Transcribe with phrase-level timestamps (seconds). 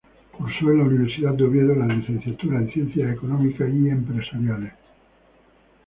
[0.35, 4.73] Cursó en la Universidad de Oviedo la licenciatura en Ciencias Económicas y Empresariales.